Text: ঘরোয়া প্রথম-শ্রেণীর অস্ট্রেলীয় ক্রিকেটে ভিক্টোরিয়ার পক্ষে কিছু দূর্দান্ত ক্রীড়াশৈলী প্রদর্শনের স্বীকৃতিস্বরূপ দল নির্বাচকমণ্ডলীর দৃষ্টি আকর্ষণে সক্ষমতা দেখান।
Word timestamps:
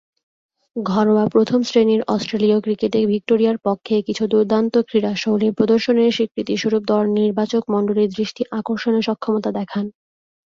ঘরোয়া 0.75 1.25
প্রথম-শ্রেণীর 1.27 2.01
অস্ট্রেলীয় 2.07 2.57
ক্রিকেটে 2.59 2.99
ভিক্টোরিয়ার 3.05 3.57
পক্ষে 3.65 3.95
কিছু 4.07 4.23
দূর্দান্ত 4.27 4.73
ক্রীড়াশৈলী 4.87 5.49
প্রদর্শনের 5.51 6.15
স্বীকৃতিস্বরূপ 6.17 6.83
দল 6.87 7.05
নির্বাচকমণ্ডলীর 7.19 8.13
দৃষ্টি 8.17 8.41
আকর্ষণে 8.59 9.01
সক্ষমতা 9.01 9.49
দেখান। 9.59 9.85